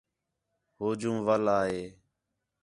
[0.77, 1.83] ہو جوں وَل آ ہے